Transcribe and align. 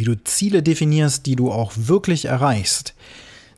wie 0.00 0.04
du 0.04 0.14
Ziele 0.24 0.62
definierst, 0.62 1.26
die 1.26 1.36
du 1.36 1.52
auch 1.52 1.72
wirklich 1.76 2.24
erreichst. 2.24 2.94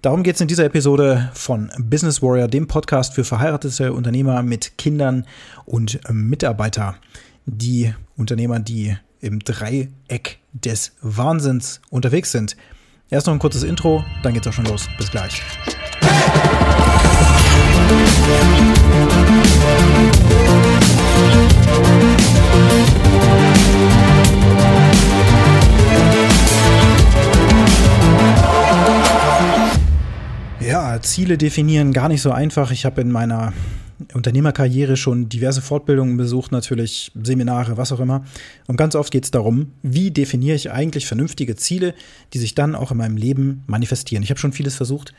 Darum 0.02 0.24
geht 0.24 0.34
es 0.34 0.40
in 0.40 0.48
dieser 0.48 0.64
Episode 0.64 1.30
von 1.34 1.70
Business 1.78 2.20
Warrior, 2.20 2.48
dem 2.48 2.66
Podcast 2.66 3.14
für 3.14 3.22
verheiratete 3.22 3.92
Unternehmer 3.92 4.42
mit 4.42 4.76
Kindern 4.76 5.24
und 5.66 6.00
Mitarbeiter. 6.10 6.96
Die 7.46 7.94
Unternehmer, 8.16 8.58
die 8.58 8.96
im 9.20 9.38
Dreieck 9.38 10.40
des 10.52 10.96
Wahnsinns 11.00 11.80
unterwegs 11.90 12.32
sind. 12.32 12.56
Erst 13.08 13.28
noch 13.28 13.34
ein 13.34 13.38
kurzes 13.38 13.62
Intro, 13.62 14.04
dann 14.24 14.34
geht's 14.34 14.48
auch 14.48 14.52
schon 14.52 14.66
los. 14.66 14.88
Bis 14.98 15.12
gleich. 15.12 15.40
Ja, 20.72 20.81
Ziele 31.12 31.36
definieren 31.36 31.92
gar 31.92 32.08
nicht 32.08 32.22
so 32.22 32.30
einfach. 32.32 32.70
Ich 32.70 32.86
habe 32.86 33.02
in 33.02 33.12
meiner 33.12 33.52
Unternehmerkarriere 34.14 34.96
schon 34.96 35.28
diverse 35.28 35.60
Fortbildungen 35.60 36.16
besucht, 36.16 36.52
natürlich 36.52 37.12
Seminare, 37.22 37.76
was 37.76 37.92
auch 37.92 38.00
immer. 38.00 38.24
Und 38.66 38.78
ganz 38.78 38.94
oft 38.94 39.12
geht 39.12 39.24
es 39.24 39.30
darum, 39.30 39.72
wie 39.82 40.10
definiere 40.10 40.56
ich 40.56 40.70
eigentlich 40.70 41.06
vernünftige 41.06 41.54
Ziele, 41.54 41.92
die 42.32 42.38
sich 42.38 42.54
dann 42.54 42.74
auch 42.74 42.92
in 42.92 42.96
meinem 42.96 43.18
Leben 43.18 43.62
manifestieren. 43.66 44.22
Ich 44.22 44.30
habe 44.30 44.40
schon 44.40 44.54
vieles 44.54 44.74
versucht, 44.74 45.12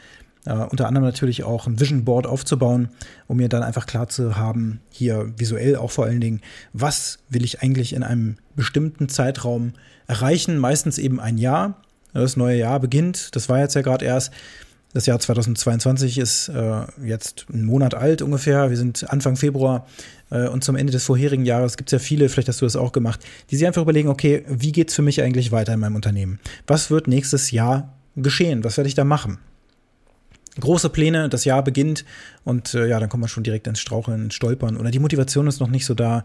äh, 0.48 0.56
unter 0.56 0.88
anderem 0.88 1.06
natürlich 1.06 1.44
auch 1.44 1.68
ein 1.68 1.80
Vision 1.80 2.06
Board 2.06 2.26
aufzubauen, 2.26 2.90
um 3.28 3.38
mir 3.38 3.48
dann 3.48 3.62
einfach 3.62 3.86
klar 3.86 4.10
zu 4.10 4.36
haben, 4.36 4.80
hier 4.90 5.32
visuell 5.38 5.76
auch 5.76 5.92
vor 5.92 6.06
allen 6.06 6.22
Dingen, 6.22 6.42
was 6.74 7.20
will 7.30 7.46
ich 7.46 7.62
eigentlich 7.62 7.94
in 7.94 8.02
einem 8.02 8.38
bestimmten 8.56 9.10
Zeitraum 9.10 9.74
erreichen, 10.08 10.58
meistens 10.58 10.98
eben 10.98 11.20
ein 11.20 11.38
Jahr. 11.38 11.84
Das 12.14 12.36
neue 12.36 12.58
Jahr 12.58 12.80
beginnt, 12.80 13.36
das 13.36 13.48
war 13.48 13.60
jetzt 13.60 13.76
ja 13.76 13.84
gerade 13.84 14.06
erst. 14.06 14.32
Das 14.94 15.08
Jahr 15.08 15.20
2022 15.20 16.20
ist 16.20 16.50
äh, 16.50 16.86
jetzt 17.04 17.48
ein 17.52 17.66
Monat 17.66 17.96
alt 17.96 18.22
ungefähr. 18.22 18.70
Wir 18.70 18.78
sind 18.78 19.10
Anfang 19.12 19.36
Februar 19.36 19.88
äh, 20.30 20.48
und 20.48 20.64
zum 20.64 20.76
Ende 20.76 20.92
des 20.92 21.04
vorherigen 21.04 21.46
Jahres 21.46 21.78
gibt 21.78 21.90
es 21.90 21.94
ja 21.94 22.00
viele, 22.00 22.30
vielleicht 22.30 22.48
hast 22.48 22.62
du 22.62 22.66
das 22.66 22.76
auch 22.76 22.92
gemacht, 22.92 23.20
die 23.50 23.56
sich 23.56 23.66
einfach 23.66 23.82
überlegen, 23.82 24.10
okay, 24.10 24.46
wie 24.48 24.72
geht 24.72 24.90
es 24.90 24.96
für 24.96 25.02
mich 25.02 25.24
eigentlich 25.24 25.52
weiter 25.52 25.74
in 25.74 25.80
meinem 25.80 25.96
Unternehmen? 25.96 26.40
Was 26.68 26.92
wird 26.92 27.08
nächstes 27.08 27.50
Jahr 27.50 27.98
geschehen? 28.16 28.64
Was 28.64 28.78
werde 28.78 28.88
ich 28.88 28.94
da 28.94 29.04
machen? 29.04 29.40
Große 30.60 30.90
Pläne, 30.90 31.28
das 31.30 31.46
Jahr 31.46 31.64
beginnt 31.64 32.06
und 32.44 32.76
äh, 32.76 32.88
ja, 32.88 33.00
dann 33.00 33.10
kommt 33.10 33.22
man 33.22 33.30
schon 33.30 33.42
direkt 33.42 33.66
ins 33.66 33.80
Straucheln, 33.80 34.26
ins 34.26 34.36
Stolpern 34.36 34.78
oder 34.78 34.92
die 34.92 35.00
Motivation 35.00 35.48
ist 35.48 35.60
noch 35.60 35.70
nicht 35.70 35.88
so 35.88 35.96
da. 35.96 36.24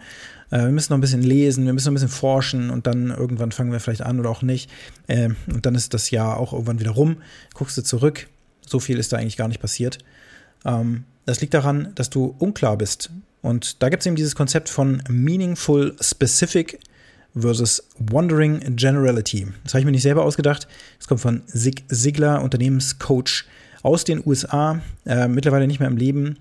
Äh, 0.50 0.59
wir 0.59 0.69
müssen 0.69 0.93
noch 0.93 0.98
ein 0.98 1.00
bisschen 1.00 1.23
lesen, 1.23 1.65
wir 1.65 1.73
müssen 1.73 1.87
noch 1.87 1.93
ein 1.93 1.95
bisschen 1.95 2.11
forschen 2.11 2.69
und 2.69 2.87
dann 2.87 3.09
irgendwann 3.09 3.53
fangen 3.53 3.73
wir 3.73 3.81
vielleicht 3.81 4.03
an 4.03 4.21
oder 4.21 4.28
auch 4.28 4.43
nicht. 4.43 4.71
Äh, 5.06 5.31
und 5.47 5.65
dann 5.65 5.75
ist 5.75 5.95
das 5.95 6.11
Jahr 6.11 6.37
auch 6.37 6.53
irgendwann 6.53 6.81
wieder 6.81 6.91
rum. 6.91 7.23
Guckst 7.55 7.78
du 7.78 7.83
zurück, 7.83 8.27
so 8.71 8.81
viel 8.81 8.99
ist 8.99 9.13
da 9.13 9.17
eigentlich 9.17 9.37
gar 9.37 9.49
nicht 9.49 9.61
passiert. 9.61 9.99
Ähm, 10.65 11.05
das 11.27 11.41
liegt 11.41 11.55
daran, 11.55 11.93
dass 11.95 12.11
du 12.11 12.35
unklar 12.39 12.77
bist. 12.79 13.11
Und 13.43 13.83
da 13.83 13.89
gibt 13.89 14.03
es 14.03 14.07
eben 14.07 14.17
dieses 14.17 14.35
Konzept 14.35 14.69
von 14.69 15.03
Meaningful 15.09 15.95
Specific 16.01 16.81
versus 17.35 17.87
Wandering 17.99 18.77
Generality. 18.77 19.47
Das 19.65 19.75
habe 19.75 19.81
ich 19.81 19.85
mir 19.87 19.93
nicht 19.93 20.03
selber 20.03 20.25
ausgedacht. 20.25 20.67
Das 20.99 21.07
kommt 21.07 21.21
von 21.21 21.43
Sig 21.47 21.85
Sigler, 21.89 22.43
Unternehmenscoach 22.43 23.45
aus 23.83 24.05
den 24.05 24.23
USA, 24.27 24.81
äh, 25.07 25.29
mittlerweile 25.29 25.67
nicht 25.67 25.81
mehr 25.81 25.89
im 25.89 25.97
Leben. 25.97 26.39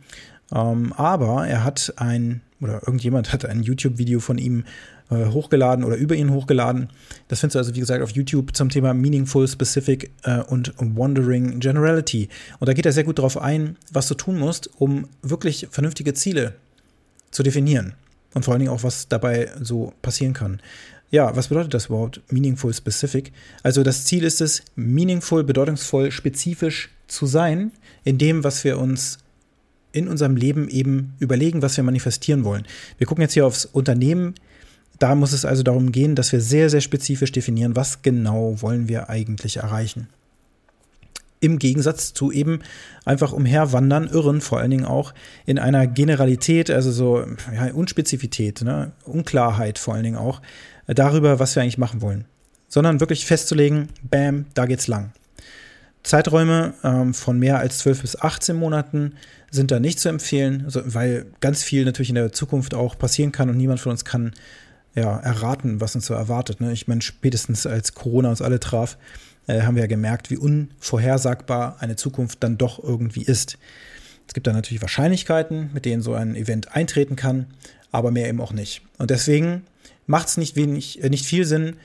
Ähm, 0.53 0.94
aber 0.94 1.48
er 1.48 1.64
hat 1.64 1.94
ein, 1.98 2.42
oder 2.61 2.81
irgendjemand 2.86 3.33
hat 3.33 3.45
ein 3.45 3.61
YouTube-Video 3.61 4.20
von 4.20 4.38
ihm 4.38 4.64
äh, 5.09 5.27
hochgeladen 5.27 5.86
oder 5.86 5.95
über 5.95 6.16
ihn 6.16 6.31
hochgeladen. 6.31 6.89
Das 7.27 7.39
findest 7.39 7.55
du 7.55 7.59
also, 7.59 7.75
wie 7.75 7.80
gesagt, 7.80 8.03
auf 8.03 8.11
YouTube 8.11 8.55
zum 8.55 8.69
Thema 8.69 8.94
Meaningful, 8.94 9.47
Specific 9.47 10.11
äh, 10.23 10.41
und 10.41 10.73
Wandering 10.77 11.59
Generality. 11.59 12.30
Und 12.59 12.67
da 12.67 12.73
geht 12.73 12.86
er 12.86 12.91
sehr 12.91 13.03
gut 13.03 13.19
darauf 13.19 13.41
ein, 13.41 13.77
was 13.91 14.08
du 14.08 14.16
tun 14.16 14.38
musst, 14.38 14.69
um 14.77 15.08
wirklich 15.22 15.67
vernünftige 15.72 16.14
Ziele 16.14 16.54
zu 17.31 17.43
definieren. 17.43 17.93
Und 18.33 18.43
vor 18.43 18.54
allen 18.54 18.59
Dingen 18.59 18.71
auch, 18.71 18.83
was 18.83 19.08
dabei 19.08 19.49
so 19.61 19.93
passieren 20.02 20.33
kann. 20.33 20.61
Ja, 21.10 21.36
was 21.36 21.48
bedeutet 21.48 21.73
das 21.73 21.86
überhaupt? 21.86 22.21
Meaningful, 22.30 22.73
specific. 22.73 23.31
Also 23.64 23.83
das 23.83 24.04
Ziel 24.04 24.23
ist 24.23 24.42
es, 24.42 24.61
meaningful, 24.76 25.43
bedeutungsvoll, 25.43 26.11
spezifisch 26.11 26.89
zu 27.08 27.26
sein 27.26 27.71
in 28.04 28.17
dem, 28.17 28.43
was 28.43 28.64
wir 28.65 28.77
uns 28.77 29.20
in 29.93 30.08
unserem 30.08 30.36
Leben 30.36 30.67
eben 30.67 31.14
überlegen, 31.20 31.61
was 31.61 31.77
wir 31.77 31.83
manifestieren 31.83 32.43
wollen. 32.43 32.67
Wir 32.98 33.08
gucken 33.08 33.21
jetzt 33.21 33.33
hier 33.33 33.45
aufs 33.45 33.65
Unternehmen 33.65 34.36
da 34.99 35.15
muss 35.15 35.33
es 35.33 35.45
also 35.45 35.63
darum 35.63 35.91
gehen, 35.91 36.15
dass 36.15 36.31
wir 36.31 36.41
sehr, 36.41 36.69
sehr 36.69 36.81
spezifisch 36.81 37.31
definieren, 37.31 37.75
was 37.75 38.02
genau 38.02 38.61
wollen 38.61 38.87
wir 38.87 39.09
eigentlich 39.09 39.58
erreichen. 39.58 40.08
Im 41.39 41.59
Gegensatz 41.59 42.13
zu 42.13 42.31
eben 42.31 42.61
einfach 43.05 43.31
umherwandern, 43.31 44.07
irren, 44.07 44.41
vor 44.41 44.59
allen 44.59 44.71
Dingen 44.71 44.86
auch 44.86 45.13
in 45.45 45.59
einer 45.59 45.86
Generalität, 45.86 46.71
also 46.71 46.91
so 46.91 47.23
ja, 47.53 47.71
Unspezifität, 47.73 48.63
ne? 48.63 48.91
Unklarheit 49.05 49.77
vor 49.77 49.93
allen 49.93 50.03
Dingen 50.03 50.17
auch 50.17 50.41
äh, 50.87 50.95
darüber, 50.95 51.37
was 51.39 51.55
wir 51.55 51.61
eigentlich 51.61 51.77
machen 51.77 52.02
wollen. 52.02 52.25
Sondern 52.67 52.99
wirklich 52.99 53.27
festzulegen, 53.27 53.89
bam, 54.02 54.45
da 54.55 54.65
geht's 54.65 54.87
lang. 54.87 55.11
Zeiträume 56.02 56.73
ähm, 56.83 57.13
von 57.13 57.37
mehr 57.37 57.59
als 57.59 57.80
12 57.80 58.02
bis 58.02 58.19
18 58.19 58.55
Monaten 58.55 59.13
sind 59.52 59.71
da 59.71 59.80
nicht 59.80 59.99
zu 59.99 60.09
empfehlen, 60.09 60.63
also, 60.65 60.81
weil 60.86 61.27
ganz 61.39 61.63
viel 61.63 61.86
natürlich 61.86 62.09
in 62.09 62.15
der 62.15 62.31
Zukunft 62.31 62.73
auch 62.73 62.97
passieren 62.97 63.31
kann 63.31 63.49
und 63.49 63.57
niemand 63.57 63.80
von 63.80 63.91
uns 63.91 64.05
kann 64.05 64.33
ja, 64.97 65.19
erraten, 65.19 65.80
was 65.80 65.93
uns 65.93 66.08
so 66.08 66.15
erwartet. 66.15 66.59
Ne? 66.59 66.73
Ich 66.73 66.87
meine, 66.87 67.03
spätestens 67.03 67.67
als 67.67 67.93
Corona 67.93 68.31
uns 68.31 68.41
alle 68.41 68.59
traf, 68.59 68.97
äh, 69.45 69.61
haben 69.61 69.75
wir 69.75 69.83
ja 69.83 69.87
gemerkt, 69.87 70.31
wie 70.31 70.37
unvorhersagbar 70.37 71.77
eine 71.80 71.95
Zukunft 71.95 72.43
dann 72.43 72.58
doch 72.58 72.83
irgendwie 72.83 73.21
ist. 73.21 73.59
Es 74.27 74.33
gibt 74.33 74.47
da 74.47 74.53
natürlich 74.53 74.81
Wahrscheinlichkeiten, 74.81 75.69
mit 75.71 75.86
denen 75.86 76.02
so 76.02 76.15
ein 76.15 76.36
Event 76.36 76.75
eintreten 76.75 77.15
kann, 77.15 77.45
aber 77.91 78.09
mehr 78.09 78.27
eben 78.27 78.41
auch 78.41 78.53
nicht. 78.53 78.81
Und 78.97 79.11
deswegen 79.11 79.61
macht 80.07 80.30
es 80.30 80.37
nicht, 80.37 80.57
äh, 80.57 81.09
nicht 81.09 81.25
viel 81.25 81.45
Sinn, 81.45 81.75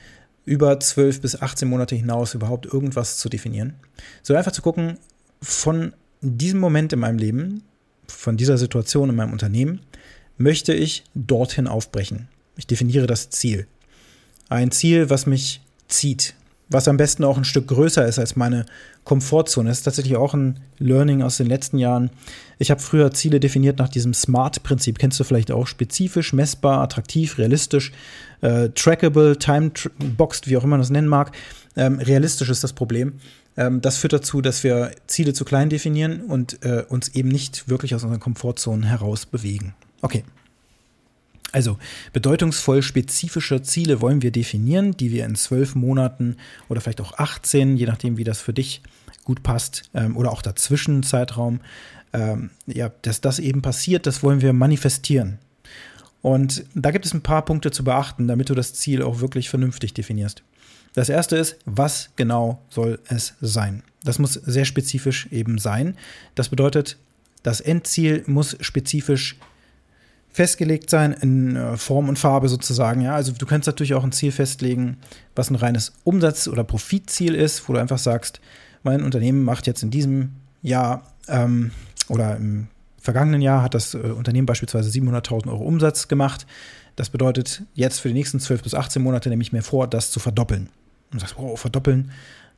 über 0.45 0.79
12 0.79 1.21
bis 1.21 1.39
18 1.39 1.69
Monate 1.69 1.95
hinaus 1.95 2.33
überhaupt 2.33 2.65
irgendwas 2.65 3.17
zu 3.17 3.29
definieren, 3.29 3.75
sondern 4.23 4.39
einfach 4.39 4.51
zu 4.51 4.63
gucken, 4.63 4.97
von 5.39 5.93
diesem 6.19 6.59
Moment 6.59 6.91
in 6.93 6.99
meinem 6.99 7.19
Leben, 7.19 7.63
von 8.07 8.37
dieser 8.37 8.57
Situation 8.57 9.09
in 9.09 9.15
meinem 9.15 9.33
Unternehmen, 9.33 9.81
möchte 10.37 10.73
ich 10.73 11.03
dorthin 11.13 11.67
aufbrechen. 11.67 12.27
Ich 12.55 12.67
definiere 12.67 13.07
das 13.07 13.29
Ziel. 13.29 13.67
Ein 14.49 14.71
Ziel, 14.71 15.09
was 15.09 15.25
mich 15.25 15.61
zieht, 15.87 16.35
was 16.69 16.87
am 16.87 16.97
besten 16.97 17.23
auch 17.23 17.37
ein 17.37 17.45
Stück 17.45 17.67
größer 17.67 18.05
ist 18.05 18.19
als 18.19 18.35
meine 18.35 18.65
Komfortzone. 19.03 19.69
Das 19.69 19.79
ist 19.79 19.83
tatsächlich 19.83 20.15
auch 20.15 20.33
ein 20.33 20.59
Learning 20.79 21.21
aus 21.21 21.37
den 21.37 21.47
letzten 21.47 21.77
Jahren. 21.77 22.09
Ich 22.57 22.71
habe 22.71 22.81
früher 22.81 23.11
Ziele 23.11 23.39
definiert 23.39 23.79
nach 23.79 23.89
diesem 23.89 24.13
SMART-Prinzip. 24.13 24.97
Kennst 24.97 25.19
du 25.19 25.23
vielleicht 25.23 25.51
auch? 25.51 25.67
Spezifisch, 25.67 26.33
messbar, 26.33 26.81
attraktiv, 26.81 27.37
realistisch, 27.37 27.91
äh, 28.41 28.69
trackable, 28.69 29.37
time-boxed, 29.37 30.47
wie 30.47 30.57
auch 30.57 30.63
immer 30.63 30.71
man 30.71 30.81
das 30.81 30.89
nennen 30.89 31.07
mag. 31.07 31.31
Ähm, 31.75 31.99
realistisch 31.99 32.49
ist 32.49 32.63
das 32.63 32.73
Problem. 32.73 33.13
Ähm, 33.55 33.81
das 33.81 33.97
führt 33.97 34.13
dazu, 34.13 34.41
dass 34.41 34.63
wir 34.63 34.91
Ziele 35.07 35.33
zu 35.33 35.45
klein 35.45 35.69
definieren 35.69 36.21
und 36.21 36.63
äh, 36.63 36.83
uns 36.87 37.09
eben 37.09 37.29
nicht 37.29 37.69
wirklich 37.69 37.93
aus 37.93 38.03
unseren 38.03 38.19
Komfortzonen 38.19 38.83
heraus 38.83 39.25
bewegen. 39.25 39.75
Okay, 40.01 40.23
also 41.53 41.77
bedeutungsvoll 42.11 42.81
spezifische 42.81 43.61
Ziele 43.61 44.01
wollen 44.01 44.21
wir 44.21 44.31
definieren, 44.31 44.97
die 44.97 45.11
wir 45.11 45.23
in 45.25 45.35
zwölf 45.35 45.75
Monaten 45.75 46.35
oder 46.67 46.81
vielleicht 46.81 46.99
auch 46.99 47.17
18, 47.17 47.77
je 47.77 47.85
nachdem, 47.85 48.17
wie 48.17 48.23
das 48.23 48.41
für 48.41 48.53
dich 48.53 48.81
gut 49.23 49.43
passt, 49.43 49.83
ähm, 49.93 50.17
oder 50.17 50.31
auch 50.31 50.41
dazwischen 50.41 51.03
Zeitraum, 51.03 51.61
ähm, 52.11 52.49
ja, 52.65 52.91
dass 53.03 53.21
das 53.21 53.39
eben 53.39 53.61
passiert, 53.61 54.07
das 54.07 54.23
wollen 54.23 54.41
wir 54.41 54.51
manifestieren. 54.51 55.37
Und 56.21 56.65
da 56.73 56.91
gibt 56.91 57.05
es 57.05 57.13
ein 57.13 57.21
paar 57.21 57.45
Punkte 57.45 57.69
zu 57.69 57.83
beachten, 57.83 58.27
damit 58.27 58.49
du 58.49 58.55
das 58.55 58.73
Ziel 58.73 59.03
auch 59.03 59.19
wirklich 59.19 59.49
vernünftig 59.49 59.93
definierst. 59.93 60.41
Das 60.93 61.09
erste 61.09 61.35
ist, 61.37 61.57
was 61.65 62.09
genau 62.15 62.61
soll 62.69 62.99
es 63.09 63.35
sein? 63.41 63.83
Das 64.03 64.19
muss 64.19 64.33
sehr 64.33 64.65
spezifisch 64.65 65.27
eben 65.31 65.57
sein. 65.57 65.97
Das 66.35 66.49
bedeutet, 66.49 66.97
das 67.43 67.61
Endziel 67.61 68.23
muss 68.25 68.57
spezifisch 68.61 69.37
festgelegt 70.33 70.89
sein 70.89 71.13
in 71.13 71.55
äh, 71.55 71.77
Form 71.77 72.09
und 72.09 72.19
Farbe 72.19 72.49
sozusagen. 72.49 73.01
Ja, 73.01 73.15
also 73.15 73.31
du 73.31 73.45
kannst 73.45 73.67
natürlich 73.67 73.93
auch 73.93 74.03
ein 74.03 74.11
Ziel 74.11 74.31
festlegen, 74.31 74.97
was 75.35 75.49
ein 75.49 75.55
reines 75.55 75.93
Umsatz- 76.03 76.47
oder 76.47 76.63
Profitziel 76.63 77.35
ist, 77.35 77.69
wo 77.69 77.73
du 77.73 77.79
einfach 77.79 77.99
sagst, 77.99 78.41
mein 78.81 79.03
Unternehmen 79.03 79.43
macht 79.43 79.67
jetzt 79.67 79.83
in 79.83 79.91
diesem 79.91 80.33
Jahr 80.61 81.03
ähm, 81.27 81.71
oder 82.09 82.35
im 82.35 82.67
vergangenen 82.99 83.41
Jahr 83.41 83.61
hat 83.61 83.75
das 83.75 83.93
äh, 83.93 83.97
Unternehmen 83.97 84.47
beispielsweise 84.47 84.89
700.000 84.89 85.47
Euro 85.49 85.63
Umsatz 85.63 86.07
gemacht. 86.07 86.47
Das 86.95 87.09
bedeutet 87.09 87.63
jetzt 87.75 87.99
für 87.99 88.07
die 88.07 88.13
nächsten 88.13 88.39
12 88.39 88.63
bis 88.63 88.73
18 88.73 89.01
Monate 89.01 89.29
nehme 89.29 89.43
ich 89.43 89.53
mir 89.53 89.61
vor, 89.61 89.87
das 89.87 90.09
zu 90.11 90.19
verdoppeln. 90.19 90.69
Und 91.11 91.13
du 91.13 91.19
sagst, 91.19 91.35
wow, 91.37 91.59
verdoppeln. 91.59 92.11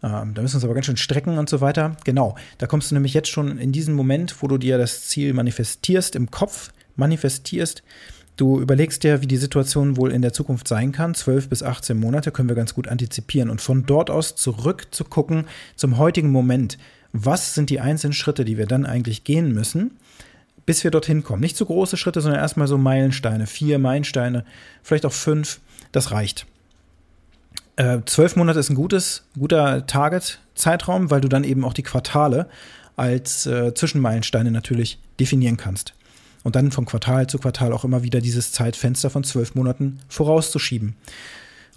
Ähm, 0.04 0.34
da 0.34 0.42
müssen 0.42 0.54
wir 0.54 0.58
uns 0.58 0.64
aber 0.64 0.74
ganz 0.74 0.86
schön 0.86 0.98
strecken 0.98 1.38
und 1.38 1.50
so 1.50 1.62
weiter. 1.62 1.98
Genau, 2.04 2.36
da 2.58 2.68
kommst 2.68 2.92
du 2.92 2.96
nämlich 2.96 3.14
jetzt 3.14 3.30
schon 3.30 3.58
in 3.58 3.72
diesen 3.72 3.96
Moment, 3.96 4.42
wo 4.42 4.48
du 4.48 4.58
dir 4.58 4.78
das 4.78 5.08
Ziel 5.08 5.34
manifestierst 5.34 6.16
im 6.16 6.32
Kopf, 6.32 6.72
manifestierst, 6.96 7.84
Du 8.38 8.60
überlegst 8.60 9.04
dir, 9.04 9.22
wie 9.22 9.28
die 9.28 9.38
Situation 9.38 9.96
wohl 9.96 10.12
in 10.12 10.22
der 10.22 10.34
Zukunft 10.34 10.68
sein 10.68 10.92
kann. 10.92 11.16
12 11.16 11.48
bis 11.48 11.64
18 11.64 11.98
Monate 11.98 12.32
können 12.32 12.50
wir 12.50 12.56
ganz 12.56 12.74
gut 12.74 12.88
antizipieren. 12.88 13.50
Und 13.50 13.62
von 13.62 13.86
dort 13.86 14.10
aus 14.10 14.36
zurück 14.36 14.88
zu 14.92 15.06
gucken 15.06 15.46
zum 15.76 15.98
heutigen 15.98 16.32
Moment. 16.32 16.78
Was 17.14 17.54
sind 17.54 17.70
die 17.70 17.80
einzelnen 17.80 18.14
Schritte, 18.14 18.44
die 18.44 18.58
wir 18.58 18.66
dann 18.66 18.86
eigentlich 18.86 19.24
gehen 19.24 19.54
müssen, 19.54 19.92
bis 20.66 20.84
wir 20.84 20.92
dorthin 20.92 21.24
kommen? 21.24 21.40
Nicht 21.40 21.56
so 21.56 21.66
große 21.66 21.96
Schritte, 21.96 22.20
sondern 22.20 22.42
erstmal 22.42 22.68
so 22.68 22.78
Meilensteine. 22.78 23.48
Vier 23.48 23.80
Meilensteine, 23.80 24.44
vielleicht 24.84 25.06
auch 25.06 25.14
fünf. 25.14 25.62
Das 25.94 26.12
reicht. 26.12 26.46
Äh, 27.78 28.00
zwölf 28.06 28.36
Monate 28.36 28.60
ist 28.60 28.70
ein 28.70 28.76
gutes, 28.76 29.24
guter 29.40 29.88
Target-Zeitraum, 29.88 31.10
weil 31.10 31.22
du 31.22 31.30
dann 31.30 31.46
eben 31.46 31.64
auch 31.64 31.74
die 31.74 31.84
Quartale 31.84 32.50
als 32.98 33.46
äh, 33.46 33.74
Zwischenmeilensteine 33.74 34.52
natürlich 34.52 35.00
definieren 35.20 35.56
kannst 35.56 35.94
und 36.46 36.56
dann 36.56 36.72
von 36.72 36.86
Quartal 36.86 37.26
zu 37.26 37.40
Quartal 37.40 37.74
auch 37.74 37.84
immer 37.84 38.04
wieder 38.04 38.22
dieses 38.22 38.52
Zeitfenster 38.52 39.10
von 39.10 39.24
zwölf 39.24 39.56
Monaten 39.56 40.00
vorauszuschieben. 40.08 40.96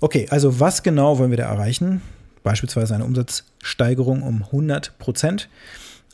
Okay, 0.00 0.28
also 0.28 0.60
was 0.60 0.82
genau 0.82 1.18
wollen 1.18 1.30
wir 1.30 1.38
da 1.38 1.44
erreichen? 1.44 2.02
Beispielsweise 2.42 2.94
eine 2.94 3.06
Umsatzsteigerung 3.06 4.22
um 4.22 4.42
100 4.42 4.98
Prozent. 4.98 5.48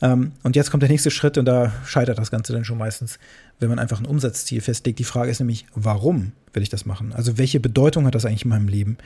Ähm, 0.01 0.31
und 0.43 0.55
jetzt 0.55 0.71
kommt 0.71 0.83
der 0.83 0.89
nächste 0.89 1.11
Schritt 1.11 1.37
und 1.37 1.43
da 1.43 1.73
scheitert 1.85 2.17
das 2.17 2.31
Ganze 2.31 2.53
dann 2.53 2.63
schon 2.63 2.77
meistens, 2.77 3.19
wenn 3.59 3.67
man 3.67 3.77
einfach 3.77 3.99
ein 3.99 4.05
Umsatzziel 4.05 4.61
festlegt. 4.61 4.99
Die 4.99 5.03
Frage 5.03 5.29
ist 5.29 5.39
nämlich, 5.39 5.65
warum 5.75 6.31
will 6.53 6.63
ich 6.63 6.69
das 6.69 6.85
machen? 6.85 7.11
Also 7.11 7.37
welche 7.37 7.59
Bedeutung 7.59 8.05
hat 8.05 8.15
das 8.15 8.23
eigentlich 8.23 8.45
in 8.45 8.49
meinem 8.49 8.69
Leben? 8.69 8.97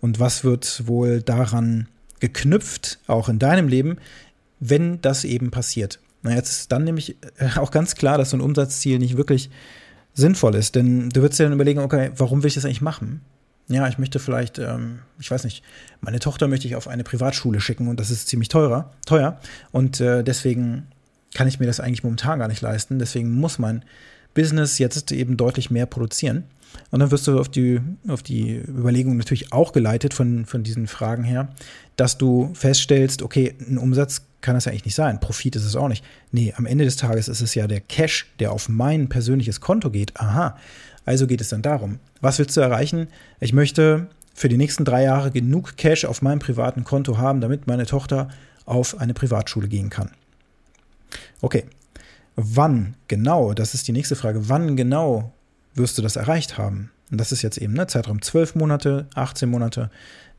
Und 0.00 0.20
was 0.20 0.44
wird 0.44 0.86
wohl 0.86 1.22
daran 1.22 1.88
geknüpft, 2.20 3.00
auch 3.08 3.28
in 3.28 3.40
deinem 3.40 3.66
Leben, 3.66 3.96
wenn 4.60 5.00
das 5.02 5.24
eben 5.24 5.50
passiert? 5.50 5.98
Na, 6.22 6.34
jetzt 6.34 6.50
ist 6.50 6.72
dann 6.72 6.84
nämlich 6.84 7.16
äh, 7.38 7.58
auch 7.58 7.70
ganz 7.70 7.94
klar, 7.94 8.18
dass 8.18 8.30
so 8.30 8.36
ein 8.36 8.40
Umsatzziel 8.40 8.98
nicht 8.98 9.16
wirklich 9.16 9.50
sinnvoll 10.14 10.54
ist. 10.54 10.74
Denn 10.74 11.10
du 11.10 11.22
würdest 11.22 11.40
dir 11.40 11.44
dann 11.44 11.52
überlegen, 11.52 11.80
okay, 11.80 12.10
warum 12.16 12.42
will 12.42 12.48
ich 12.48 12.54
das 12.54 12.64
eigentlich 12.64 12.80
machen? 12.82 13.22
Ja, 13.68 13.88
ich 13.88 13.98
möchte 13.98 14.18
vielleicht, 14.18 14.58
ähm, 14.58 15.00
ich 15.18 15.30
weiß 15.30 15.44
nicht, 15.44 15.62
meine 16.00 16.20
Tochter 16.20 16.48
möchte 16.48 16.66
ich 16.66 16.76
auf 16.76 16.88
eine 16.88 17.04
Privatschule 17.04 17.60
schicken 17.60 17.88
und 17.88 17.98
das 17.98 18.10
ist 18.10 18.28
ziemlich 18.28 18.48
teurer, 18.48 18.92
teuer. 19.06 19.40
Und 19.70 20.00
äh, 20.00 20.22
deswegen 20.22 20.88
kann 21.34 21.48
ich 21.48 21.60
mir 21.60 21.66
das 21.66 21.80
eigentlich 21.80 22.04
momentan 22.04 22.38
gar 22.38 22.48
nicht 22.48 22.60
leisten. 22.60 22.98
Deswegen 22.98 23.32
muss 23.32 23.58
mein 23.58 23.84
Business 24.34 24.78
jetzt 24.78 25.10
eben 25.12 25.36
deutlich 25.36 25.70
mehr 25.70 25.86
produzieren. 25.86 26.44
Und 26.90 27.00
dann 27.00 27.10
wirst 27.10 27.26
du 27.26 27.38
auf 27.38 27.48
die, 27.48 27.80
auf 28.08 28.22
die 28.22 28.56
Überlegung 28.56 29.16
natürlich 29.16 29.52
auch 29.52 29.72
geleitet 29.72 30.14
von, 30.14 30.46
von 30.46 30.62
diesen 30.62 30.86
Fragen 30.86 31.24
her, 31.24 31.48
dass 31.96 32.18
du 32.18 32.50
feststellst, 32.54 33.22
okay, 33.22 33.54
ein 33.60 33.78
Umsatz 33.78 34.22
kann 34.42 34.54
das 34.54 34.66
ja 34.66 34.72
eigentlich 34.72 34.84
nicht 34.84 34.94
sein. 34.94 35.20
Profit 35.20 35.56
ist 35.56 35.64
es 35.64 35.76
auch 35.76 35.88
nicht. 35.88 36.04
Nee, 36.30 36.52
am 36.56 36.66
Ende 36.66 36.84
des 36.84 36.96
Tages 36.96 37.28
ist 37.28 37.40
es 37.40 37.54
ja 37.54 37.66
der 37.66 37.80
Cash, 37.80 38.32
der 38.38 38.52
auf 38.52 38.68
mein 38.68 39.08
persönliches 39.08 39.60
Konto 39.60 39.90
geht. 39.90 40.20
Aha. 40.20 40.56
Also 41.04 41.26
geht 41.26 41.40
es 41.40 41.48
dann 41.48 41.62
darum, 41.62 41.98
was 42.20 42.38
willst 42.38 42.56
du 42.56 42.60
erreichen? 42.60 43.08
Ich 43.40 43.52
möchte 43.52 44.08
für 44.34 44.48
die 44.48 44.56
nächsten 44.56 44.84
drei 44.84 45.02
Jahre 45.02 45.30
genug 45.30 45.76
Cash 45.76 46.04
auf 46.04 46.22
meinem 46.22 46.38
privaten 46.38 46.84
Konto 46.84 47.18
haben, 47.18 47.40
damit 47.40 47.66
meine 47.66 47.86
Tochter 47.86 48.28
auf 48.64 48.98
eine 48.98 49.14
Privatschule 49.14 49.68
gehen 49.68 49.90
kann. 49.90 50.10
Okay. 51.40 51.64
Wann 52.36 52.94
genau, 53.08 53.52
das 53.52 53.74
ist 53.74 53.88
die 53.88 53.92
nächste 53.92 54.16
Frage, 54.16 54.48
wann 54.48 54.76
genau 54.76 55.32
wirst 55.74 55.98
du 55.98 56.02
das 56.02 56.16
erreicht 56.16 56.56
haben? 56.56 56.91
Und 57.12 57.20
das 57.20 57.30
ist 57.30 57.42
jetzt 57.42 57.58
eben 57.58 57.74
ne, 57.74 57.86
Zeitraum 57.86 58.22
12 58.22 58.54
Monate, 58.54 59.06
18 59.14 59.48
Monate, 59.48 59.90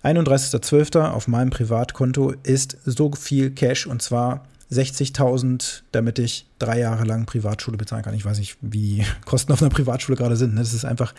31.12. 0.03 1.11
auf 1.11 1.27
meinem 1.27 1.51
Privatkonto 1.51 2.31
ist 2.43 2.77
so 2.83 3.11
viel 3.13 3.51
Cash 3.51 3.85
und 3.85 4.01
zwar 4.01 4.47
60.000, 4.71 5.83
damit 5.91 6.17
ich 6.17 6.47
drei 6.57 6.79
Jahre 6.79 7.05
lang 7.05 7.25
Privatschule 7.25 7.77
bezahlen 7.77 8.03
kann. 8.03 8.15
Ich 8.15 8.25
weiß 8.25 8.39
nicht, 8.39 8.57
wie 8.61 8.97
die 8.97 9.05
Kosten 9.25 9.53
auf 9.53 9.61
einer 9.61 9.69
Privatschule 9.69 10.17
gerade 10.17 10.35
sind. 10.35 10.55
Ne? 10.55 10.61
Das 10.61 10.73
ist 10.73 10.83
einfach 10.83 11.13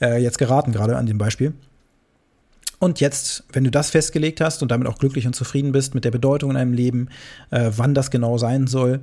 äh, 0.00 0.20
jetzt 0.20 0.38
geraten 0.38 0.72
gerade 0.72 0.96
an 0.96 1.06
dem 1.06 1.16
Beispiel. 1.16 1.54
Und 2.80 2.98
jetzt, 2.98 3.44
wenn 3.52 3.62
du 3.62 3.70
das 3.70 3.90
festgelegt 3.90 4.40
hast 4.40 4.62
und 4.62 4.72
damit 4.72 4.88
auch 4.88 4.98
glücklich 4.98 5.28
und 5.28 5.36
zufrieden 5.36 5.70
bist 5.70 5.94
mit 5.94 6.04
der 6.04 6.10
Bedeutung 6.10 6.50
in 6.50 6.56
einem 6.56 6.72
Leben, 6.72 7.08
äh, 7.50 7.70
wann 7.76 7.94
das 7.94 8.10
genau 8.10 8.36
sein 8.36 8.66
soll, 8.66 8.98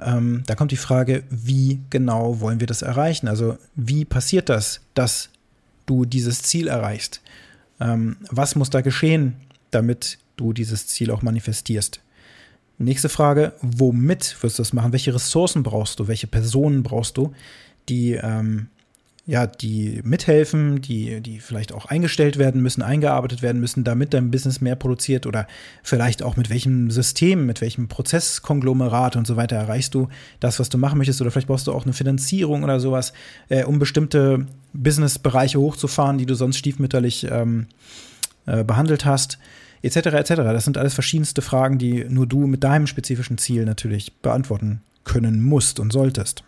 ähm, 0.00 0.42
da 0.46 0.54
kommt 0.54 0.72
die 0.72 0.76
Frage, 0.76 1.24
wie 1.30 1.80
genau 1.90 2.40
wollen 2.40 2.60
wir 2.60 2.66
das 2.66 2.82
erreichen? 2.82 3.28
Also 3.28 3.58
wie 3.74 4.04
passiert 4.04 4.48
das, 4.48 4.80
dass 4.94 5.30
du 5.86 6.04
dieses 6.04 6.42
Ziel 6.42 6.68
erreichst? 6.68 7.20
Ähm, 7.80 8.16
was 8.30 8.54
muss 8.54 8.70
da 8.70 8.80
geschehen, 8.80 9.36
damit 9.70 10.18
du 10.36 10.52
dieses 10.52 10.86
Ziel 10.86 11.10
auch 11.10 11.22
manifestierst? 11.22 12.00
Nächste 12.78 13.08
Frage, 13.08 13.52
womit 13.60 14.42
wirst 14.42 14.58
du 14.58 14.62
das 14.62 14.72
machen? 14.72 14.92
Welche 14.92 15.14
Ressourcen 15.14 15.62
brauchst 15.62 15.98
du? 15.98 16.08
Welche 16.08 16.26
Personen 16.26 16.82
brauchst 16.82 17.16
du, 17.18 17.34
die 17.88 18.12
ähm, 18.12 18.68
ja, 19.30 19.46
die 19.46 20.00
mithelfen, 20.02 20.80
die, 20.80 21.20
die 21.20 21.38
vielleicht 21.38 21.72
auch 21.72 21.86
eingestellt 21.86 22.36
werden 22.36 22.60
müssen, 22.60 22.82
eingearbeitet 22.82 23.42
werden 23.42 23.60
müssen, 23.60 23.84
damit 23.84 24.12
dein 24.12 24.32
Business 24.32 24.60
mehr 24.60 24.74
produziert 24.74 25.24
oder 25.24 25.46
vielleicht 25.84 26.24
auch 26.24 26.36
mit 26.36 26.50
welchem 26.50 26.90
System, 26.90 27.46
mit 27.46 27.60
welchem 27.60 27.86
Prozesskonglomerat 27.86 29.14
und 29.14 29.28
so 29.28 29.36
weiter 29.36 29.54
erreichst 29.54 29.94
du 29.94 30.08
das, 30.40 30.58
was 30.58 30.68
du 30.68 30.78
machen 30.78 30.98
möchtest 30.98 31.20
oder 31.20 31.30
vielleicht 31.30 31.46
brauchst 31.46 31.68
du 31.68 31.72
auch 31.72 31.84
eine 31.84 31.92
Finanzierung 31.92 32.64
oder 32.64 32.80
sowas, 32.80 33.12
äh, 33.50 33.62
um 33.62 33.78
bestimmte 33.78 34.46
Businessbereiche 34.72 35.60
hochzufahren, 35.60 36.18
die 36.18 36.26
du 36.26 36.34
sonst 36.34 36.56
stiefmütterlich 36.56 37.28
ähm, 37.30 37.68
äh, 38.46 38.64
behandelt 38.64 39.04
hast 39.04 39.38
etc. 39.82 39.96
etc. 40.06 40.28
Das 40.38 40.64
sind 40.64 40.76
alles 40.76 40.94
verschiedenste 40.94 41.40
Fragen, 41.40 41.78
die 41.78 42.04
nur 42.08 42.26
du 42.26 42.48
mit 42.48 42.64
deinem 42.64 42.88
spezifischen 42.88 43.38
Ziel 43.38 43.64
natürlich 43.64 44.12
beantworten 44.22 44.82
können 45.04 45.40
musst 45.40 45.78
und 45.78 45.92
solltest. 45.92 46.42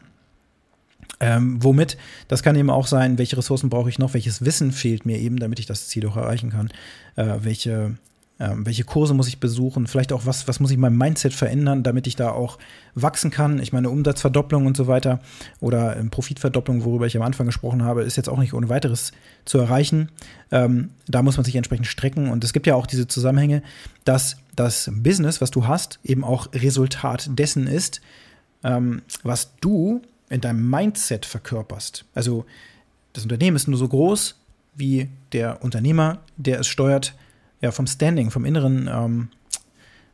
Ähm, 1.22 1.62
womit, 1.62 1.96
das 2.26 2.42
kann 2.42 2.56
eben 2.56 2.68
auch 2.68 2.88
sein, 2.88 3.16
welche 3.16 3.38
Ressourcen 3.38 3.70
brauche 3.70 3.88
ich 3.88 4.00
noch, 4.00 4.12
welches 4.12 4.44
Wissen 4.44 4.72
fehlt 4.72 5.06
mir 5.06 5.20
eben, 5.20 5.38
damit 5.38 5.60
ich 5.60 5.66
das 5.66 5.86
Ziel 5.86 6.04
auch 6.08 6.16
erreichen 6.16 6.50
kann, 6.50 6.70
äh, 7.14 7.36
welche, 7.42 7.96
äh, 8.40 8.48
welche 8.56 8.82
Kurse 8.82 9.14
muss 9.14 9.28
ich 9.28 9.38
besuchen, 9.38 9.86
vielleicht 9.86 10.12
auch 10.12 10.26
was, 10.26 10.48
was 10.48 10.58
muss 10.58 10.72
ich 10.72 10.74
in 10.74 10.80
meinem 10.80 10.98
Mindset 10.98 11.32
verändern, 11.32 11.84
damit 11.84 12.08
ich 12.08 12.16
da 12.16 12.32
auch 12.32 12.58
wachsen 12.96 13.30
kann. 13.30 13.60
Ich 13.60 13.72
meine, 13.72 13.88
Umsatzverdopplung 13.88 14.66
und 14.66 14.76
so 14.76 14.88
weiter 14.88 15.20
oder 15.60 15.96
ähm, 15.96 16.10
Profitverdopplung, 16.10 16.84
worüber 16.84 17.06
ich 17.06 17.16
am 17.16 17.22
Anfang 17.22 17.46
gesprochen 17.46 17.84
habe, 17.84 18.02
ist 18.02 18.16
jetzt 18.16 18.28
auch 18.28 18.38
nicht 18.38 18.52
ohne 18.52 18.68
weiteres 18.68 19.12
zu 19.44 19.58
erreichen. 19.58 20.10
Ähm, 20.50 20.90
da 21.06 21.22
muss 21.22 21.36
man 21.36 21.44
sich 21.44 21.54
entsprechend 21.54 21.86
strecken 21.86 22.30
und 22.30 22.42
es 22.42 22.52
gibt 22.52 22.66
ja 22.66 22.74
auch 22.74 22.88
diese 22.88 23.06
Zusammenhänge, 23.06 23.62
dass 24.04 24.38
das 24.56 24.90
Business, 24.92 25.40
was 25.40 25.52
du 25.52 25.68
hast, 25.68 26.00
eben 26.02 26.24
auch 26.24 26.52
Resultat 26.52 27.30
dessen 27.38 27.68
ist, 27.68 28.00
ähm, 28.64 29.02
was 29.22 29.54
du 29.60 30.02
in 30.32 30.40
deinem 30.40 30.68
Mindset 30.68 31.26
verkörperst. 31.26 32.04
Also 32.14 32.44
das 33.12 33.24
Unternehmen 33.24 33.56
ist 33.56 33.68
nur 33.68 33.78
so 33.78 33.88
groß, 33.88 34.36
wie 34.74 35.08
der 35.32 35.62
Unternehmer, 35.62 36.20
der 36.36 36.60
es 36.60 36.66
steuert, 36.66 37.14
ja 37.60 37.70
vom 37.70 37.86
Standing, 37.86 38.30
vom 38.30 38.44
inneren 38.44 38.88
ähm, 38.90 39.28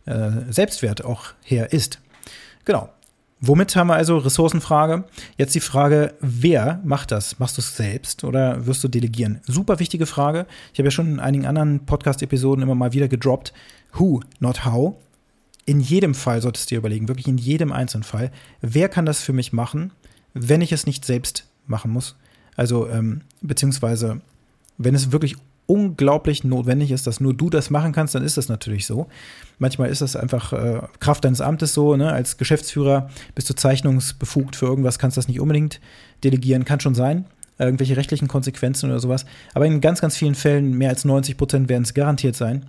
äh, 0.07 0.53
Selbstwert 0.53 1.05
auch 1.05 1.33
her 1.43 1.73
ist. 1.73 2.01
Genau. 2.65 2.91
Womit 3.41 3.77
haben 3.77 3.87
wir 3.87 3.95
also 3.95 4.19
Ressourcenfrage? 4.19 5.05
Jetzt 5.37 5.55
die 5.55 5.61
Frage, 5.61 6.15
wer 6.19 6.81
macht 6.85 7.13
das? 7.13 7.39
Machst 7.39 7.57
du 7.57 7.61
es 7.61 7.77
selbst 7.77 8.25
oder 8.25 8.67
wirst 8.67 8.83
du 8.83 8.89
delegieren? 8.89 9.41
Super 9.47 9.79
wichtige 9.79 10.07
Frage. 10.07 10.47
Ich 10.73 10.81
habe 10.81 10.89
ja 10.89 10.91
schon 10.91 11.07
in 11.07 11.21
einigen 11.21 11.47
anderen 11.47 11.87
Podcast-Episoden 11.87 12.63
immer 12.63 12.75
mal 12.75 12.93
wieder 12.93 13.07
gedroppt. 13.07 13.53
Who, 13.93 14.23
not 14.41 14.65
how. 14.65 14.97
In 15.67 15.79
jedem 15.79 16.15
Fall 16.15 16.43
solltest 16.43 16.69
du 16.69 16.75
dir 16.75 16.79
überlegen, 16.79 17.07
wirklich 17.07 17.29
in 17.29 17.39
jedem 17.39 17.71
einzelnen 17.71 18.03
Fall, 18.03 18.33
wer 18.61 18.89
kann 18.89 19.07
das 19.07 19.21
für 19.21 19.33
mich 19.33 19.53
machen? 19.53 19.93
Wenn 20.41 20.61
ich 20.61 20.73
es 20.73 20.87
nicht 20.87 21.05
selbst 21.05 21.45
machen 21.67 21.91
muss. 21.91 22.17
Also, 22.57 22.89
ähm, 22.89 23.23
beziehungsweise, 23.41 24.21
wenn 24.79 24.95
es 24.95 25.13
wirklich 25.13 25.37
unglaublich 25.69 26.45
notwendig 26.45 26.91
ist, 26.91 27.07
dass 27.07 27.21
nur 27.21 27.35
du 27.35 27.51
das 27.51 27.69
machen 27.69 27.93
kannst, 27.93 28.15
dann 28.15 28.25
ist 28.25 28.39
das 28.39 28.49
natürlich 28.49 28.87
so. 28.87 29.07
Manchmal 29.59 29.91
ist 29.91 30.01
das 30.01 30.17
einfach 30.17 30.55
äh, 30.55 30.81
Kraft 30.99 31.27
deines 31.27 31.43
Amtes 31.43 31.75
so, 31.75 31.95
ne? 31.95 32.11
als 32.11 32.39
Geschäftsführer 32.39 33.11
bist 33.35 33.51
du 33.51 33.55
zeichnungsbefugt 33.55 34.57
für 34.57 34.65
irgendwas, 34.65 34.99
kannst 34.99 35.19
das 35.19 35.29
nicht 35.29 35.41
unbedingt 35.41 35.81
delegieren, 36.25 36.65
kann 36.65 36.81
schon 36.81 36.95
sein, 36.95 37.27
irgendwelche 37.59 37.99
rechtlichen 37.99 38.29
Konsequenzen 38.29 38.89
oder 38.89 38.99
sowas. 38.99 39.27
Aber 39.53 39.67
in 39.67 39.83
ganz, 39.83 40.01
ganz 40.01 40.17
vielen 40.17 40.35
Fällen, 40.35 40.73
mehr 40.73 40.89
als 40.89 41.05
90 41.05 41.37
Prozent 41.37 41.69
werden 41.69 41.83
es 41.83 41.93
garantiert 41.93 42.35
sein, 42.35 42.65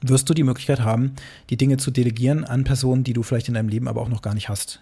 wirst 0.00 0.30
du 0.30 0.34
die 0.34 0.44
Möglichkeit 0.44 0.80
haben, 0.80 1.12
die 1.50 1.58
Dinge 1.58 1.76
zu 1.76 1.90
delegieren 1.90 2.44
an 2.44 2.64
Personen, 2.64 3.04
die 3.04 3.12
du 3.12 3.22
vielleicht 3.22 3.48
in 3.48 3.54
deinem 3.54 3.68
Leben 3.68 3.86
aber 3.86 4.00
auch 4.00 4.08
noch 4.08 4.22
gar 4.22 4.34
nicht 4.34 4.48
hast. 4.48 4.80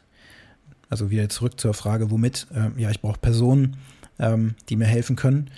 Also 0.90 1.10
wieder 1.10 1.28
zurück 1.28 1.58
zur 1.60 1.72
Frage, 1.72 2.10
womit? 2.10 2.48
Ähm, 2.54 2.74
ja, 2.76 2.90
ich 2.90 3.00
brauche 3.00 3.20
Personen, 3.20 3.76
ähm, 4.18 4.54
die 4.68 4.76
mir 4.76 4.86
helfen 4.86 5.16
können, 5.16 5.50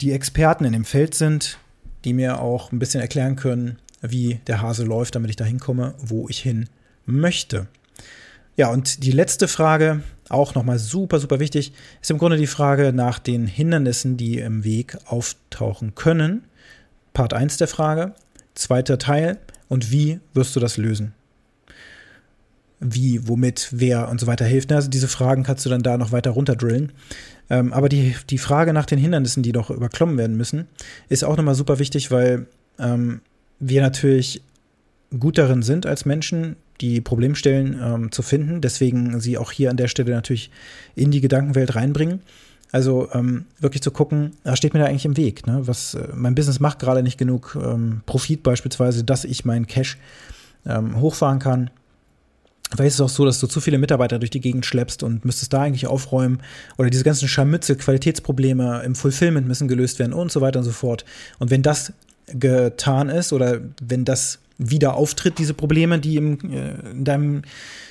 die 0.00 0.12
Experten 0.12 0.64
in 0.64 0.72
dem 0.72 0.84
Feld 0.84 1.14
sind, 1.14 1.58
die 2.04 2.14
mir 2.14 2.40
auch 2.40 2.72
ein 2.72 2.78
bisschen 2.78 3.00
erklären 3.00 3.36
können, 3.36 3.78
wie 4.00 4.40
der 4.46 4.62
Hase 4.62 4.84
läuft, 4.84 5.14
damit 5.14 5.30
ich 5.30 5.36
da 5.36 5.44
hinkomme, 5.44 5.94
wo 5.98 6.28
ich 6.28 6.38
hin 6.38 6.68
möchte. 7.06 7.66
Ja, 8.56 8.70
und 8.70 9.04
die 9.04 9.12
letzte 9.12 9.48
Frage, 9.48 10.02
auch 10.28 10.54
nochmal 10.54 10.78
super, 10.78 11.18
super 11.20 11.40
wichtig, 11.40 11.72
ist 12.00 12.10
im 12.10 12.18
Grunde 12.18 12.36
die 12.36 12.46
Frage 12.46 12.92
nach 12.92 13.18
den 13.18 13.46
Hindernissen, 13.46 14.16
die 14.16 14.38
im 14.38 14.64
Weg 14.64 14.98
auftauchen 15.06 15.94
können. 15.94 16.44
Part 17.12 17.34
1 17.34 17.56
der 17.56 17.68
Frage. 17.68 18.14
Zweiter 18.54 18.98
Teil. 18.98 19.38
Und 19.68 19.90
wie 19.90 20.20
wirst 20.34 20.54
du 20.54 20.60
das 20.60 20.76
lösen? 20.76 21.14
Wie, 22.82 23.28
womit, 23.28 23.68
wer 23.70 24.08
und 24.08 24.20
so 24.20 24.26
weiter 24.26 24.44
hilft. 24.44 24.72
Also 24.72 24.90
diese 24.90 25.08
Fragen 25.08 25.42
kannst 25.44 25.64
du 25.64 25.70
dann 25.70 25.82
da 25.82 25.96
noch 25.96 26.12
weiter 26.12 26.32
runterdrillen. 26.32 26.92
Ähm, 27.48 27.72
aber 27.72 27.88
die, 27.88 28.14
die 28.30 28.38
Frage 28.38 28.72
nach 28.72 28.86
den 28.86 28.98
Hindernissen, 28.98 29.42
die 29.42 29.52
doch 29.52 29.70
überklommen 29.70 30.18
werden 30.18 30.36
müssen, 30.36 30.66
ist 31.08 31.24
auch 31.24 31.36
nochmal 31.36 31.54
super 31.54 31.78
wichtig, 31.78 32.10
weil 32.10 32.46
ähm, 32.78 33.20
wir 33.60 33.82
natürlich 33.82 34.42
gut 35.18 35.38
darin 35.38 35.62
sind 35.62 35.86
als 35.86 36.04
Menschen, 36.04 36.56
die 36.80 37.00
Problemstellen 37.00 37.78
ähm, 37.82 38.12
zu 38.12 38.22
finden. 38.22 38.60
Deswegen 38.60 39.20
sie 39.20 39.38
auch 39.38 39.52
hier 39.52 39.70
an 39.70 39.76
der 39.76 39.88
Stelle 39.88 40.12
natürlich 40.12 40.50
in 40.96 41.10
die 41.10 41.20
Gedankenwelt 41.20 41.74
reinbringen. 41.74 42.20
Also 42.72 43.08
ähm, 43.12 43.44
wirklich 43.60 43.82
zu 43.82 43.90
gucken, 43.90 44.32
was 44.44 44.56
steht 44.56 44.72
mir 44.72 44.80
da 44.80 44.86
eigentlich 44.86 45.04
im 45.04 45.18
Weg? 45.18 45.46
Ne? 45.46 45.60
Was 45.66 45.94
äh, 45.94 46.08
mein 46.14 46.34
Business 46.34 46.58
macht 46.58 46.78
gerade 46.78 47.02
nicht 47.02 47.18
genug 47.18 47.56
ähm, 47.62 48.00
Profit 48.06 48.42
beispielsweise, 48.42 49.04
dass 49.04 49.24
ich 49.24 49.44
meinen 49.44 49.66
Cash 49.66 49.98
ähm, 50.64 50.98
hochfahren 51.00 51.38
kann. 51.38 51.70
Ist 52.78 52.94
es 52.94 53.00
auch 53.00 53.08
so, 53.08 53.24
dass 53.24 53.38
du 53.38 53.46
zu 53.46 53.60
viele 53.60 53.78
Mitarbeiter 53.78 54.18
durch 54.18 54.30
die 54.30 54.40
Gegend 54.40 54.64
schleppst 54.64 55.02
und 55.02 55.24
müsstest 55.24 55.52
da 55.52 55.62
eigentlich 55.62 55.86
aufräumen. 55.86 56.40
Oder 56.78 56.90
diese 56.90 57.04
ganzen 57.04 57.28
Scharmütze, 57.28 57.76
Qualitätsprobleme 57.76 58.82
im 58.84 58.94
Fulfillment 58.94 59.46
müssen 59.46 59.68
gelöst 59.68 59.98
werden 59.98 60.12
und 60.12 60.32
so 60.32 60.40
weiter 60.40 60.60
und 60.60 60.64
so 60.64 60.72
fort. 60.72 61.04
Und 61.38 61.50
wenn 61.50 61.62
das 61.62 61.92
getan 62.26 63.08
ist 63.08 63.32
oder 63.32 63.60
wenn 63.80 64.04
das 64.04 64.38
wieder 64.58 64.94
auftritt, 64.94 65.38
diese 65.38 65.54
Probleme, 65.54 65.98
die 65.98 66.16
im, 66.16 66.38
äh, 66.50 66.90
in, 66.90 67.04
deinem, 67.04 67.42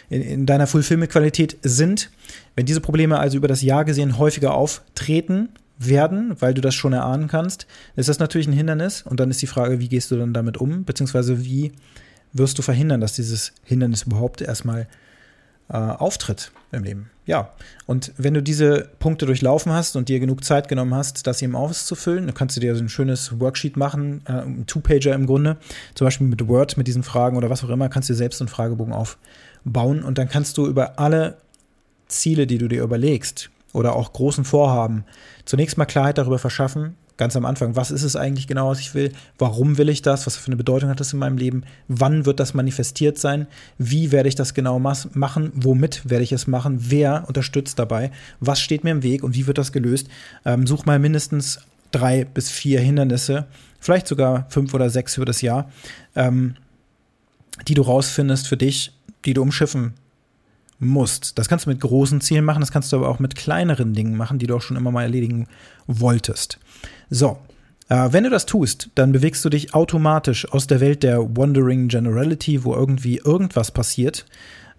in, 0.09 0.21
in 0.21 0.45
deiner 0.45 0.67
Fulfillment-Qualität 0.67 1.57
sind, 1.61 2.09
wenn 2.55 2.65
diese 2.65 2.81
Probleme 2.81 3.19
also 3.19 3.37
über 3.37 3.47
das 3.47 3.61
Jahr 3.61 3.85
gesehen 3.85 4.17
häufiger 4.17 4.53
auftreten 4.53 5.49
werden, 5.77 6.35
weil 6.39 6.53
du 6.53 6.61
das 6.61 6.75
schon 6.75 6.93
erahnen 6.93 7.27
kannst, 7.27 7.65
ist 7.95 8.09
das 8.09 8.19
natürlich 8.19 8.47
ein 8.47 8.53
Hindernis. 8.53 9.01
Und 9.01 9.19
dann 9.19 9.31
ist 9.31 9.41
die 9.41 9.47
Frage, 9.47 9.79
wie 9.79 9.89
gehst 9.89 10.11
du 10.11 10.17
dann 10.17 10.33
damit 10.33 10.57
um, 10.57 10.83
beziehungsweise 10.83 11.43
wie 11.43 11.71
wirst 12.33 12.57
du 12.57 12.61
verhindern, 12.61 13.01
dass 13.01 13.13
dieses 13.13 13.53
Hindernis 13.63 14.03
überhaupt 14.03 14.41
erstmal 14.41 14.87
äh, 15.69 15.77
auftritt 15.77 16.51
im 16.71 16.83
Leben. 16.83 17.09
Ja, 17.25 17.51
und 17.85 18.11
wenn 18.17 18.33
du 18.33 18.43
diese 18.43 18.89
Punkte 18.99 19.25
durchlaufen 19.25 19.71
hast 19.71 19.95
und 19.95 20.09
dir 20.09 20.19
genug 20.19 20.43
Zeit 20.43 20.67
genommen 20.67 20.93
hast, 20.93 21.27
das 21.27 21.41
eben 21.41 21.55
auszufüllen, 21.55 22.25
dann 22.25 22.33
kannst 22.33 22.57
du 22.57 22.61
dir 22.61 22.75
so 22.75 22.83
ein 22.83 22.89
schönes 22.89 23.39
Worksheet 23.39 23.77
machen, 23.77 24.21
äh, 24.27 24.33
ein 24.33 24.65
Two-Pager 24.65 25.13
im 25.13 25.27
Grunde, 25.27 25.57
zum 25.95 26.05
Beispiel 26.05 26.27
mit 26.27 26.47
Word, 26.47 26.77
mit 26.77 26.87
diesen 26.87 27.03
Fragen 27.03 27.37
oder 27.37 27.49
was 27.49 27.63
auch 27.63 27.69
immer, 27.69 27.89
kannst 27.89 28.09
du 28.09 28.13
dir 28.13 28.17
selbst 28.17 28.41
einen 28.41 28.49
Fragebogen 28.49 28.93
aufbauen 28.93 30.03
und 30.03 30.17
dann 30.17 30.27
kannst 30.27 30.57
du 30.57 30.67
über 30.67 30.99
alle 30.99 31.37
Ziele, 32.07 32.47
die 32.47 32.57
du 32.57 32.67
dir 32.67 32.83
überlegst 32.83 33.49
oder 33.71 33.95
auch 33.95 34.11
großen 34.11 34.43
Vorhaben, 34.43 35.05
zunächst 35.45 35.77
mal 35.77 35.85
Klarheit 35.85 36.17
darüber 36.17 36.39
verschaffen, 36.39 36.95
ganz 37.21 37.35
am 37.35 37.45
Anfang, 37.45 37.75
was 37.75 37.91
ist 37.91 38.01
es 38.01 38.15
eigentlich 38.15 38.47
genau, 38.47 38.69
was 38.69 38.79
ich 38.79 38.95
will, 38.95 39.11
warum 39.37 39.77
will 39.77 39.89
ich 39.89 40.01
das, 40.01 40.25
was 40.25 40.37
für 40.37 40.47
eine 40.47 40.55
Bedeutung 40.55 40.89
hat 40.89 40.99
das 40.99 41.13
in 41.13 41.19
meinem 41.19 41.37
Leben, 41.37 41.65
wann 41.87 42.25
wird 42.25 42.39
das 42.39 42.55
manifestiert 42.55 43.19
sein, 43.19 43.45
wie 43.77 44.11
werde 44.11 44.27
ich 44.27 44.33
das 44.33 44.55
genau 44.55 44.79
machen, 44.79 45.51
womit 45.53 46.09
werde 46.09 46.23
ich 46.23 46.31
es 46.31 46.47
machen, 46.47 46.79
wer 46.79 47.25
unterstützt 47.27 47.77
dabei, 47.77 48.09
was 48.39 48.59
steht 48.59 48.83
mir 48.83 48.89
im 48.89 49.03
Weg 49.03 49.23
und 49.23 49.35
wie 49.35 49.45
wird 49.45 49.59
das 49.59 49.71
gelöst. 49.71 50.07
Ähm, 50.45 50.65
such 50.65 50.87
mal 50.87 50.97
mindestens 50.97 51.59
drei 51.91 52.25
bis 52.25 52.49
vier 52.49 52.79
Hindernisse, 52.79 53.45
vielleicht 53.79 54.07
sogar 54.07 54.47
fünf 54.49 54.73
oder 54.73 54.89
sechs 54.89 55.15
über 55.15 55.27
das 55.27 55.43
Jahr, 55.43 55.69
ähm, 56.15 56.55
die 57.67 57.75
du 57.75 57.83
rausfindest 57.83 58.47
für 58.47 58.57
dich, 58.57 58.93
die 59.25 59.35
du 59.35 59.43
umschiffen 59.43 59.93
musst. 60.81 61.37
Das 61.37 61.47
kannst 61.47 61.65
du 61.65 61.69
mit 61.69 61.79
großen 61.79 62.19
Zielen 62.21 62.43
machen, 62.43 62.59
das 62.59 62.71
kannst 62.71 62.91
du 62.91 62.97
aber 62.97 63.09
auch 63.09 63.19
mit 63.19 63.35
kleineren 63.35 63.93
Dingen 63.93 64.17
machen, 64.17 64.39
die 64.39 64.47
du 64.47 64.55
auch 64.55 64.61
schon 64.61 64.77
immer 64.77 64.91
mal 64.91 65.03
erledigen 65.03 65.47
wolltest. 65.87 66.59
So, 67.09 67.37
äh, 67.87 68.09
wenn 68.11 68.23
du 68.23 68.29
das 68.29 68.45
tust, 68.45 68.89
dann 68.95 69.11
bewegst 69.11 69.45
du 69.45 69.49
dich 69.49 69.73
automatisch 69.73 70.51
aus 70.51 70.67
der 70.67 70.79
Welt 70.79 71.03
der 71.03 71.37
Wandering 71.37 71.87
Generality, 71.87 72.63
wo 72.63 72.73
irgendwie 72.73 73.17
irgendwas 73.17 73.71
passiert. 73.71 74.25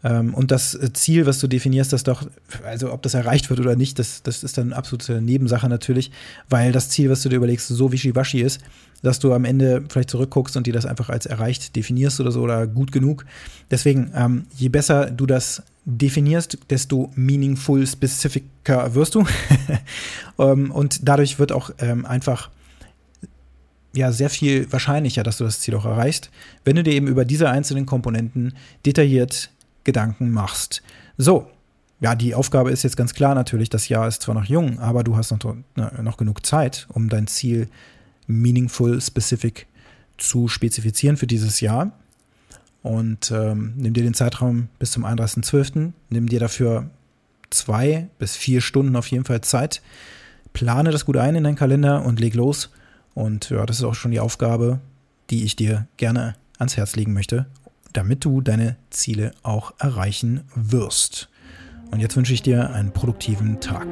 Ähm, 0.04 0.34
und 0.34 0.50
das 0.50 0.78
Ziel, 0.94 1.26
was 1.26 1.38
du 1.38 1.46
definierst, 1.46 1.92
das 1.92 2.02
doch, 2.02 2.26
also 2.64 2.92
ob 2.92 3.02
das 3.02 3.14
erreicht 3.14 3.50
wird 3.50 3.60
oder 3.60 3.76
nicht, 3.76 3.98
das, 3.98 4.22
das 4.22 4.42
ist 4.42 4.58
dann 4.58 4.72
absolute 4.72 5.20
Nebensache 5.20 5.68
natürlich, 5.68 6.10
weil 6.48 6.72
das 6.72 6.88
Ziel, 6.88 7.10
was 7.10 7.22
du 7.22 7.28
dir 7.28 7.36
überlegst, 7.36 7.68
so 7.68 7.92
wischiwaschi 7.92 8.40
ist, 8.40 8.60
dass 9.02 9.18
du 9.18 9.32
am 9.32 9.44
Ende 9.44 9.84
vielleicht 9.88 10.10
zurückguckst 10.10 10.56
und 10.56 10.66
dir 10.66 10.72
das 10.72 10.86
einfach 10.86 11.08
als 11.08 11.26
erreicht 11.26 11.76
definierst 11.76 12.20
oder 12.20 12.30
so 12.30 12.40
oder 12.40 12.66
gut 12.66 12.92
genug. 12.92 13.24
Deswegen, 13.70 14.12
ähm, 14.14 14.46
je 14.56 14.68
besser 14.68 15.10
du 15.10 15.26
das 15.26 15.62
definierst, 15.84 16.58
desto 16.70 17.10
meaningful 17.14 17.86
specificer 17.86 18.40
wirst 18.94 19.14
du. 19.14 19.24
Ähm, 20.38 20.70
und 20.70 21.06
dadurch 21.06 21.38
wird 21.38 21.52
auch 21.52 21.70
ähm, 21.78 22.06
einfach 22.06 22.48
ja 23.94 24.12
sehr 24.12 24.30
viel 24.30 24.72
wahrscheinlicher, 24.72 25.22
dass 25.22 25.36
du 25.36 25.44
das 25.44 25.60
Ziel 25.60 25.74
auch 25.74 25.84
erreichst, 25.84 26.30
wenn 26.64 26.74
du 26.74 26.82
dir 26.82 26.94
eben 26.94 27.06
über 27.06 27.26
diese 27.26 27.50
einzelnen 27.50 27.84
Komponenten 27.84 28.54
detailliert 28.86 29.50
Gedanken 29.84 30.30
machst. 30.30 30.82
So, 31.16 31.48
ja, 32.00 32.14
die 32.14 32.34
Aufgabe 32.34 32.70
ist 32.70 32.82
jetzt 32.82 32.96
ganz 32.96 33.14
klar 33.14 33.34
natürlich, 33.34 33.70
das 33.70 33.88
Jahr 33.88 34.08
ist 34.08 34.22
zwar 34.22 34.34
noch 34.34 34.44
jung, 34.44 34.78
aber 34.80 35.04
du 35.04 35.16
hast 35.16 35.30
noch, 35.30 35.56
noch 36.02 36.16
genug 36.16 36.44
Zeit, 36.44 36.86
um 36.92 37.08
dein 37.08 37.26
Ziel 37.28 37.68
meaningful, 38.26 39.00
specific 39.00 39.66
zu 40.18 40.48
spezifizieren 40.48 41.16
für 41.16 41.26
dieses 41.26 41.60
Jahr. 41.60 41.92
Und 42.82 43.30
ähm, 43.30 43.74
nimm 43.76 43.94
dir 43.94 44.02
den 44.02 44.14
Zeitraum 44.14 44.68
bis 44.78 44.90
zum 44.90 45.04
31.12. 45.04 45.92
Nimm 46.10 46.28
dir 46.28 46.40
dafür 46.40 46.90
zwei 47.50 48.08
bis 48.18 48.36
vier 48.36 48.60
Stunden 48.60 48.96
auf 48.96 49.06
jeden 49.06 49.24
Fall 49.24 49.40
Zeit. 49.40 49.80
Plane 50.52 50.90
das 50.90 51.04
gut 51.04 51.16
ein 51.16 51.36
in 51.36 51.44
deinen 51.44 51.56
Kalender 51.56 52.04
und 52.04 52.18
leg 52.18 52.34
los. 52.34 52.70
Und 53.14 53.50
ja, 53.50 53.64
das 53.66 53.78
ist 53.78 53.84
auch 53.84 53.94
schon 53.94 54.10
die 54.10 54.20
Aufgabe, 54.20 54.80
die 55.30 55.44
ich 55.44 55.54
dir 55.54 55.86
gerne 55.96 56.34
ans 56.58 56.76
Herz 56.76 56.96
legen 56.96 57.12
möchte, 57.12 57.46
damit 57.92 58.24
du 58.24 58.40
deine 58.40 58.76
Ziele 58.90 59.32
auch 59.42 59.74
erreichen 59.78 60.42
wirst. 60.54 61.28
Und 61.90 62.00
jetzt 62.00 62.16
wünsche 62.16 62.32
ich 62.32 62.42
dir 62.42 62.70
einen 62.70 62.92
produktiven 62.92 63.60
Tag. 63.60 63.86